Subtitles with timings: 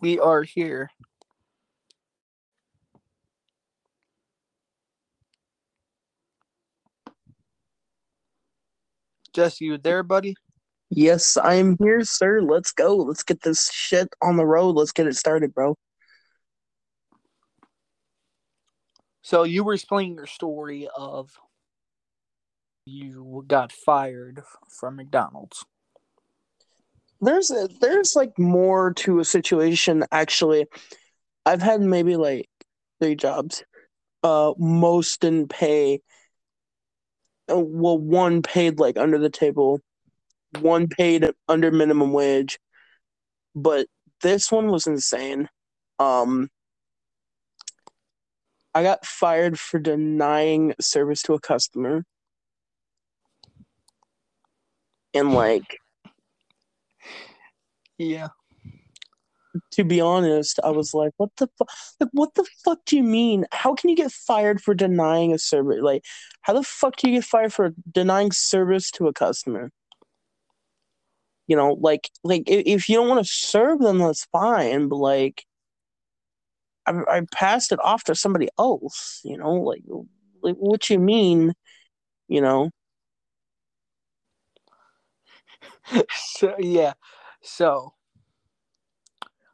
[0.00, 0.90] We are here.
[9.34, 10.34] Jesse, you there, buddy?
[10.88, 12.40] Yes, I'm here, sir.
[12.40, 12.96] Let's go.
[12.96, 14.72] Let's get this shit on the road.
[14.72, 15.76] Let's get it started, bro.
[19.22, 21.30] So you were explaining your story of
[22.86, 25.64] you got fired from McDonald's.
[27.20, 30.66] There's a, there's like more to a situation actually.
[31.44, 32.48] I've had maybe like
[33.00, 33.64] three jobs.
[34.22, 36.00] Uh most didn't pay
[37.50, 39.80] uh, well one paid like under the table,
[40.60, 42.58] one paid under minimum wage.
[43.54, 43.86] But
[44.22, 45.48] this one was insane.
[45.98, 46.48] Um
[48.74, 52.04] I got fired for denying service to a customer.
[55.12, 55.78] And like
[58.00, 58.28] Yeah.
[59.72, 61.68] to be honest, I was like, "What the fuck?
[61.98, 63.46] Like, what the fuck do you mean?
[63.52, 65.80] How can you get fired for denying a service?
[65.82, 66.04] Like,
[66.42, 69.70] how the fuck do you get fired for denying service to a customer?
[71.46, 74.88] You know, like, like if, if you don't want to serve them, that's fine.
[74.88, 75.44] But like,
[76.86, 79.20] I, I passed it off to somebody else.
[79.24, 79.82] You know, like,
[80.42, 81.52] like what you mean?
[82.28, 82.70] You know,
[86.10, 86.92] so yeah.
[87.42, 87.94] So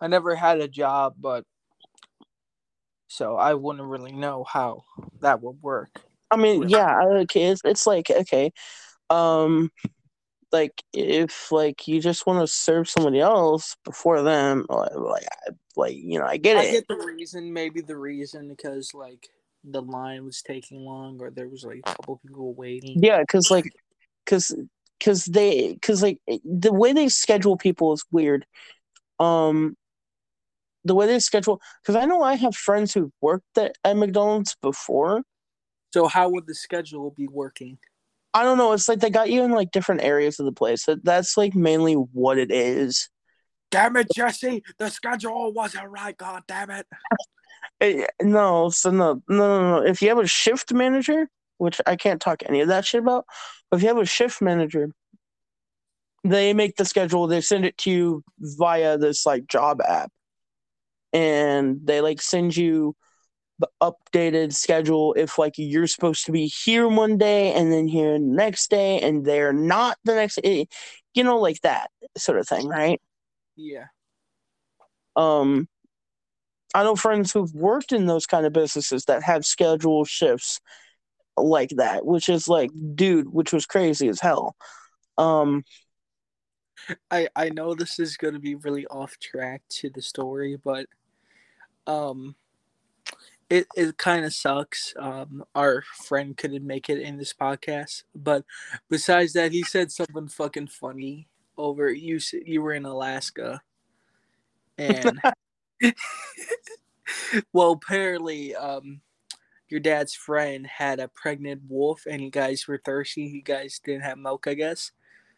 [0.00, 1.44] I never had a job, but
[3.08, 4.84] so I wouldn't really know how
[5.20, 6.02] that would work.
[6.30, 7.44] I mean, yeah, okay.
[7.44, 8.52] It's, it's like okay,
[9.10, 9.70] um,
[10.52, 15.52] like if like you just want to serve somebody else before them, like like, I-
[15.76, 16.68] like you know, I get I it.
[16.68, 19.28] I get the reason, maybe the reason because like
[19.64, 23.02] the line was taking long or there was like a couple people waiting.
[23.02, 23.72] Yeah, because like,
[24.24, 24.54] because
[24.98, 28.46] because they because like the way they schedule people is weird.
[29.18, 29.76] Um,
[30.84, 34.56] the way they schedule because I know I have friends who worked at, at McDonald's
[34.62, 35.22] before.
[35.92, 37.78] So how would the schedule be working?
[38.34, 38.72] I don't know.
[38.72, 40.84] It's like they got you in like different areas of the place.
[40.84, 43.08] That that's like mainly what it is.
[43.70, 44.62] Damn it, Jesse!
[44.78, 46.16] The schedule wasn't right.
[46.16, 46.86] God damn it!
[47.80, 49.86] Eh, no, so no, no, no, no.
[49.86, 53.26] If you have a shift manager, which I can't talk any of that shit about,
[53.70, 54.90] but if you have a shift manager,
[56.24, 57.26] they make the schedule.
[57.26, 60.10] They send it to you via this like job app,
[61.12, 62.94] and they like send you
[63.58, 68.12] the updated schedule if like you're supposed to be here one day and then here
[68.12, 70.64] the next day and they're not the next eh,
[71.14, 73.00] you know like that sort of thing right
[73.56, 73.86] Yeah.
[75.16, 75.68] um
[76.74, 80.60] i know friends who've worked in those kind of businesses that have scheduled shifts
[81.44, 84.56] like that which is like dude which was crazy as hell
[85.16, 85.64] um
[87.10, 90.86] I I know this is going to be really off track to the story, but
[91.86, 92.34] um
[93.50, 94.94] it it kind of sucks.
[94.98, 98.44] Um our friend couldn't make it in this podcast, but
[98.88, 103.62] besides that he said something fucking funny over you you were in Alaska
[104.76, 105.20] and
[107.52, 109.00] well apparently um
[109.68, 113.22] your dad's friend had a pregnant wolf and you guys were thirsty.
[113.22, 114.92] You guys didn't have milk, I guess.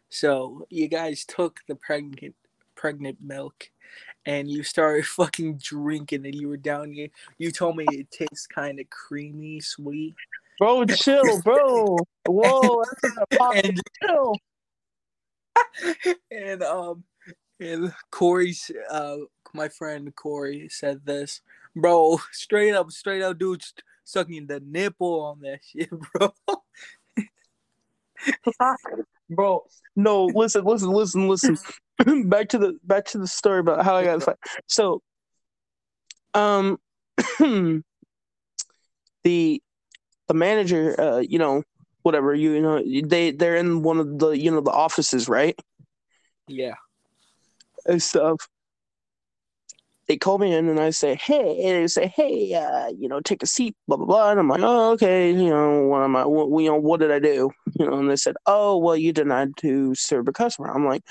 [0.09, 2.35] So you guys took the pregnant
[2.75, 3.69] pregnant milk
[4.25, 6.35] and you started fucking drinking it.
[6.35, 7.09] You were down here.
[7.37, 10.15] You told me it tastes kind of creamy, sweet.
[10.59, 14.35] bro chill bro whoa that's a pop And chill
[16.31, 17.03] and um
[17.59, 19.17] and Corey's uh
[19.53, 21.41] my friend Corey said this,
[21.75, 22.19] bro.
[22.31, 26.33] Straight up, straight up, dude, st- sucking the nipple on that shit, bro.
[29.29, 29.63] bro
[29.95, 31.57] no listen listen listen listen.
[32.29, 35.01] Back to the back to the story about how i got fired so
[36.33, 36.77] um
[37.39, 37.83] the
[39.23, 41.63] the manager uh you know
[42.03, 45.57] whatever you, you know they they're in one of the you know the offices right?
[46.47, 46.75] Yeah,
[47.85, 48.47] and stuff
[50.11, 53.21] they call me in and i say hey and they say hey uh you know
[53.21, 56.17] take a seat blah blah blah and i'm like oh okay you know what am
[56.17, 57.49] i what, you know what did i do
[57.79, 61.01] you know and they said oh well you denied to serve a customer i'm like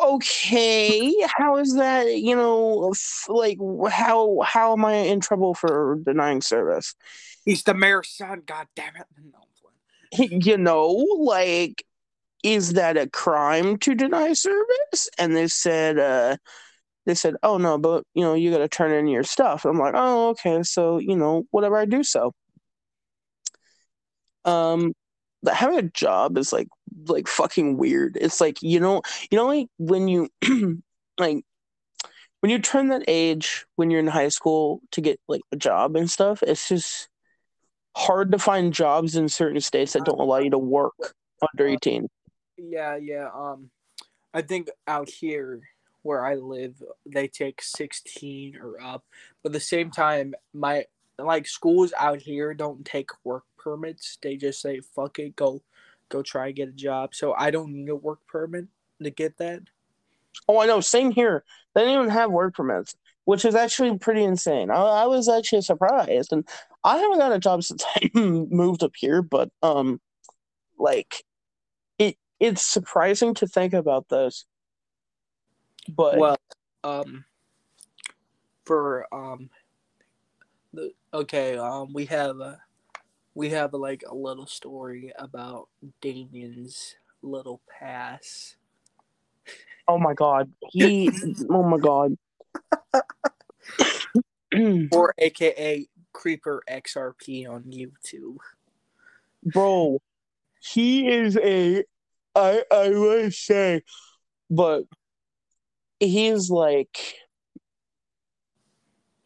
[0.00, 3.58] okay how is that you know f- like
[3.90, 6.94] how how am i in trouble for denying service
[7.44, 8.42] he's the mayor's son.
[8.46, 9.06] God damn it!
[10.16, 10.86] No, you know
[11.18, 11.84] like
[12.44, 16.36] is that a crime to deny service and they said uh
[17.06, 19.78] they said oh no but you know you got to turn in your stuff i'm
[19.78, 22.32] like oh okay so you know whatever i do so
[24.44, 24.92] um
[25.42, 26.68] but having a job is like
[27.06, 30.28] like fucking weird it's like you know you know like when you
[31.18, 31.44] like
[32.44, 35.96] when you turn that age when you're in high school to get like a job
[35.96, 37.08] and stuff, it's just
[37.96, 42.06] hard to find jobs in certain states that don't allow you to work under 18.
[42.58, 43.30] Yeah, yeah.
[43.34, 43.70] Um,
[44.34, 45.62] I think out here
[46.04, 49.04] where I live, they take 16 or up.
[49.42, 50.86] But at the same time, my
[51.18, 54.18] like schools out here don't take work permits.
[54.22, 55.62] They just say fuck it, go
[56.08, 57.14] go try and get a job.
[57.14, 58.66] So I don't need a work permit
[59.02, 59.62] to get that.
[60.48, 60.80] Oh, I know.
[60.80, 61.44] Same here.
[61.74, 64.70] They don't even have work permits, which is actually pretty insane.
[64.70, 66.46] I, I was actually surprised, and
[66.82, 69.22] I haven't got a job since I moved up here.
[69.22, 70.00] But um,
[70.78, 71.24] like,
[71.98, 74.44] it it's surprising to think about this.
[75.88, 76.36] But well,
[76.82, 77.24] um,
[78.64, 79.50] for um,
[80.72, 82.60] the okay, um, we have a
[83.34, 85.68] we have a, like a little story about
[86.00, 88.56] Damien's little pass.
[89.86, 91.10] Oh my god, he!
[91.50, 92.16] oh my god.
[94.92, 98.36] or AKA Creeper XRP on YouTube.
[99.44, 100.00] Bro,
[100.60, 101.84] he is a
[102.34, 103.82] I I would say,
[104.48, 104.84] but
[106.06, 107.16] he's like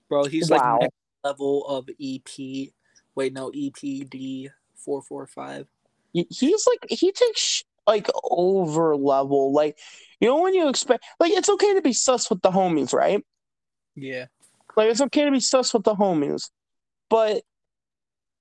[0.09, 0.75] Bro, he's wow.
[0.75, 0.95] like next
[1.25, 2.71] level of EP.
[3.15, 5.67] Wait, no, EPD four four five.
[6.13, 9.53] He's like he takes like over level.
[9.53, 9.79] Like
[10.21, 13.23] you know when you expect like it's okay to be sus with the homies, right?
[13.95, 14.27] Yeah.
[14.77, 16.51] Like it's okay to be sus with the homies.
[17.11, 17.43] But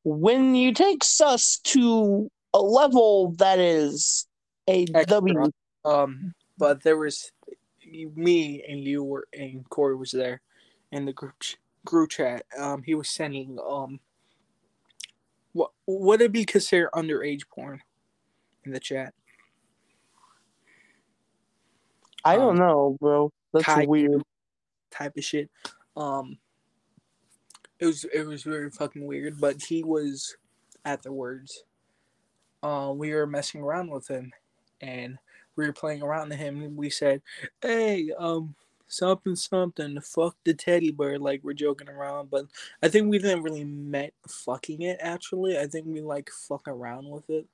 [0.03, 4.25] when you take sus to a level that is
[4.69, 5.05] a Extra.
[5.05, 5.51] W
[5.85, 7.31] um but there was
[8.15, 10.41] me and you were and Corey was there
[10.91, 11.35] in the group
[11.85, 12.43] group chat.
[12.57, 13.99] Um, he was sending um,
[15.53, 17.81] what would it be considered underage porn
[18.65, 19.13] in the chat?
[22.23, 23.31] I don't um, know, bro.
[23.53, 24.21] That's type, weird.
[24.91, 25.49] Type of shit.
[25.95, 26.37] Um,
[27.79, 30.35] it was it was very fucking weird, but he was
[30.85, 31.63] afterwards.
[32.61, 34.31] Uh, we were messing around with him,
[34.81, 35.17] and
[35.57, 36.61] we were playing around with him.
[36.61, 37.21] And we said,
[37.61, 38.55] "Hey, um,
[38.87, 42.45] something something, fuck the teddy bear." Like we're joking around, but
[42.81, 44.99] I think we didn't really meant fucking it.
[45.01, 47.47] Actually, I think we like fuck around with it.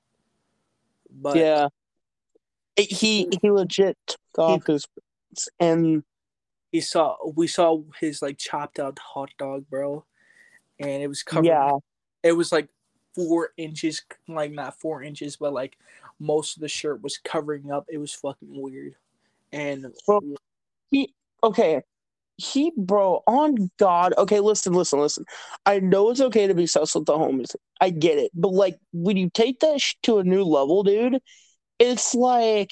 [1.10, 1.68] But yeah,
[2.76, 4.86] he he legit took off his
[5.60, 6.04] and
[6.72, 10.06] he saw we saw his like chopped out hot dog, bro,
[10.80, 11.46] and it was covered.
[11.46, 11.78] Yeah,
[12.24, 12.70] it was like
[13.15, 15.77] four inches, like not four inches, but like
[16.19, 17.86] most of the shirt was covering up.
[17.89, 18.95] It was fucking weird.
[19.51, 20.21] And well,
[20.89, 21.13] he
[21.44, 21.81] okay,
[22.38, 24.13] he bro on God.
[24.18, 25.25] Okay, listen, listen, listen.
[25.65, 27.56] I know it's okay to be sus with the homies.
[27.80, 31.21] I get it, but like when you take that sh- to a new level, dude,
[31.80, 32.71] it's like.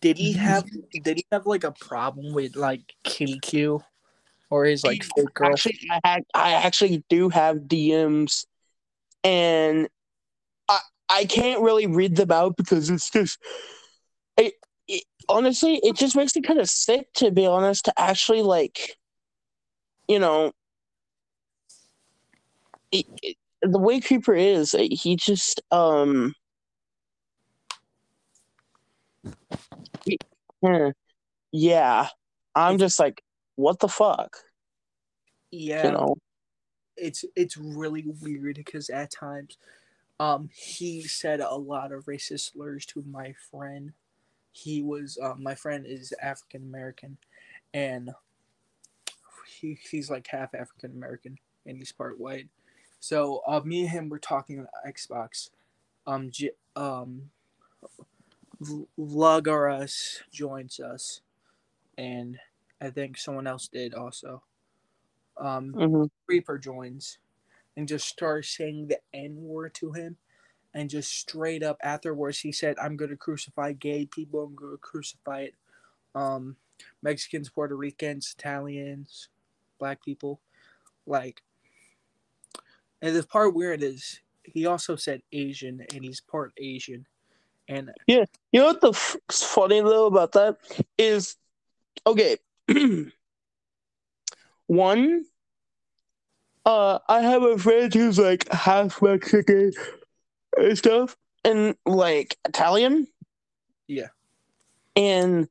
[0.00, 0.40] Did he mm-hmm.
[0.40, 0.64] have?
[1.02, 3.82] Did he have like a problem with like KQ?
[4.50, 5.52] Or his like fake girl.
[5.52, 8.46] Actually, I, had, I actually do have DMs,
[9.22, 9.88] and
[10.68, 13.38] I I can't really read them out because it's just
[14.36, 14.54] it,
[14.88, 18.96] it honestly it just makes me kind of sick to be honest to actually like
[20.08, 20.52] you know
[22.92, 26.34] it, it, the way Creeper is he just um
[31.52, 32.08] yeah
[32.54, 33.23] I'm just like
[33.56, 34.36] what the fuck?
[35.50, 35.86] Yeah.
[35.86, 36.16] You know?
[36.96, 39.58] It's it's really weird because at times
[40.20, 43.92] um he said a lot of racist slurs to my friend.
[44.52, 47.18] He was um, my friend is African American
[47.72, 48.10] and
[49.60, 52.48] he, he's like half African American and he's part white.
[53.00, 55.50] So uh, me and him were talking on Xbox.
[56.06, 57.30] Um, G- um,
[58.98, 61.20] Vlogarus joins us,
[61.98, 62.38] and
[62.84, 64.42] I think someone else did also.
[65.36, 66.04] Um, mm-hmm.
[66.26, 67.18] Reaper joins
[67.76, 70.16] and just starts saying the N word to him.
[70.74, 74.42] And just straight up afterwards, he said, I'm going to crucify gay people.
[74.42, 75.54] I'm going to crucify it.
[76.16, 76.56] Um,
[77.00, 79.28] Mexicans, Puerto Ricans, Italians,
[79.78, 80.40] black people.
[81.06, 81.42] Like,
[83.00, 87.06] and the part where it is, he also said Asian, and he's part Asian.
[87.68, 90.56] And yeah, you know what the f- funny though about that
[90.98, 91.36] is,
[92.06, 92.36] okay,
[94.66, 95.24] One,
[96.64, 99.72] uh, I have a friend who's like half Mexican
[100.56, 103.06] and stuff, and like Italian.
[103.86, 104.08] Yeah.
[104.96, 105.48] And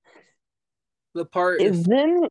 [1.13, 2.27] the part is then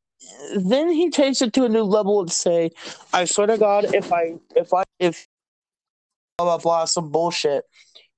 [0.57, 2.71] then he takes it to a new level and say,
[3.13, 5.29] "I swear to God, if I if I if
[6.39, 7.65] blah blah blah some bullshit."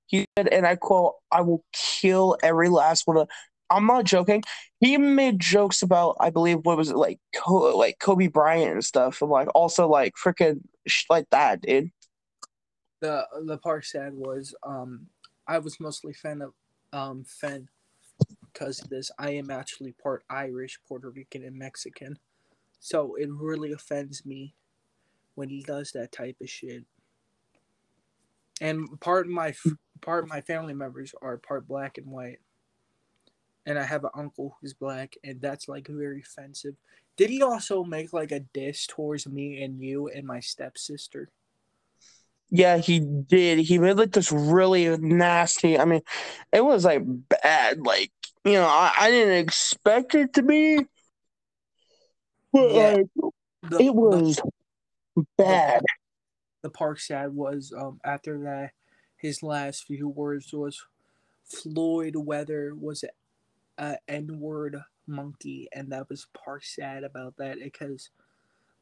[0.06, 3.28] He said, and I quote, "I will kill every last one of
[3.75, 4.43] I'm not joking.
[4.81, 9.23] He made jokes about, I believe, what was it like, like Kobe Bryant and stuff,
[9.23, 10.61] and like also like freaking
[11.11, 11.90] like that, dude.
[13.00, 15.07] The the part sad was, um,
[15.47, 16.52] I was mostly fan of,
[16.93, 17.69] um, fan
[18.52, 19.11] because of this.
[19.19, 22.19] I am actually part Irish, Puerto Rican, and Mexican,
[22.81, 24.54] so it really offends me
[25.35, 26.85] when he does that type of shit.
[28.61, 29.54] And part of my
[30.00, 32.38] part of my family members are part black and white
[33.66, 36.75] and I have an uncle who's black, and that's like very offensive.
[37.16, 41.30] Did he also make like a diss towards me and you and my stepsister?
[42.50, 43.61] Yeah, he did.
[43.61, 45.78] He made like this really nasty.
[45.78, 46.02] I mean,
[46.52, 47.80] it was like bad.
[47.80, 48.12] Like
[48.44, 50.85] you know, I, I didn't expect it to be,
[52.52, 52.90] but yeah.
[52.90, 53.06] like
[53.62, 54.40] the, it was
[55.16, 55.80] the, bad.
[55.80, 58.73] The, the park sad was um after that,
[59.16, 60.85] his last few words was
[61.44, 63.04] Floyd Weather was
[63.78, 64.76] uh, N word
[65.07, 68.11] monkey, and that was part sad about that because,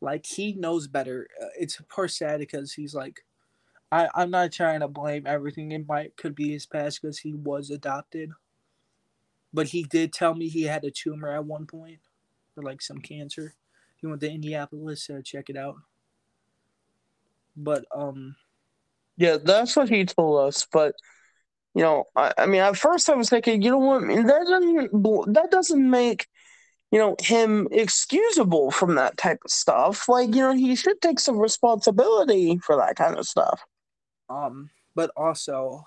[0.01, 1.29] like, he knows better.
[1.41, 3.25] Uh, it's part sad because he's like,
[3.91, 5.73] I I'm not trying to blame everything.
[5.73, 8.31] It might could be his past because he was adopted,
[9.53, 12.01] but he did tell me he had a tumor at one point,
[12.57, 13.55] or like some cancer.
[13.97, 15.77] He went to Indianapolis to check it out.
[17.57, 18.35] But um,
[19.17, 20.67] yeah, that's what he told us.
[20.73, 20.95] But
[21.75, 25.33] you know, I, I mean, at first I was thinking, you know what, that doesn't
[25.35, 26.27] that doesn't make
[26.91, 30.09] you know him excusable from that type of stuff.
[30.09, 33.65] Like, you know, he should take some responsibility for that kind of stuff.
[34.29, 35.87] Um, but also,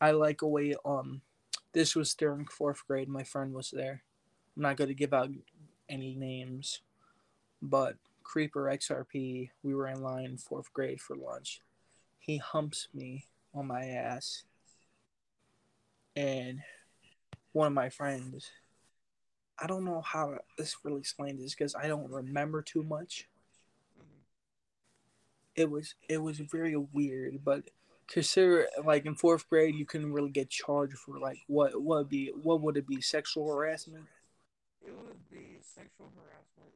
[0.00, 0.74] I like a way.
[0.84, 1.22] Um,
[1.72, 3.08] this was during fourth grade.
[3.08, 4.02] My friend was there.
[4.56, 5.30] I'm not going to give out
[5.88, 6.80] any names,
[7.60, 9.50] but Creeper XRP.
[9.62, 11.60] We were in line fourth grade for lunch.
[12.18, 14.44] He humps me on my ass
[16.16, 16.60] and
[17.52, 18.50] one of my friends.
[19.58, 23.28] I don't know how this really explained this because I don't remember too much.
[23.98, 24.20] Mm-hmm.
[25.54, 27.64] It was it was very weird, but
[28.08, 32.08] consider like in fourth grade you couldn't really get charged for like what what would
[32.08, 34.04] be what would it be sexual harassment?
[34.86, 36.72] It would be sexual harassment,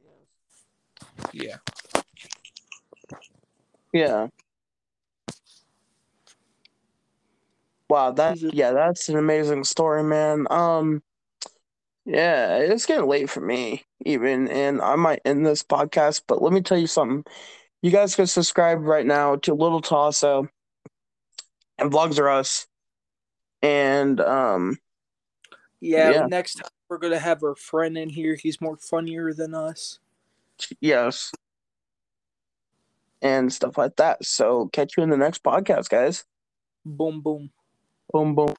[1.33, 1.33] yes.
[1.33, 1.57] Yeah.
[3.93, 4.27] Yeah.
[7.91, 10.47] Wow, that yeah, that's an amazing story, man.
[10.49, 11.03] Um
[12.05, 16.53] yeah, it's getting late for me even and I might end this podcast, but let
[16.53, 17.25] me tell you something.
[17.81, 20.47] You guys can subscribe right now to Little Tosso
[21.77, 22.65] and Vlogs Are Us.
[23.61, 24.77] And um
[25.81, 28.35] yeah, yeah, next time we're gonna have our friend in here.
[28.35, 29.99] He's more funnier than us.
[30.79, 31.33] Yes.
[33.21, 34.23] And stuff like that.
[34.23, 36.23] So catch you in the next podcast, guys.
[36.85, 37.51] Boom boom.
[38.11, 38.53] Boom, boom.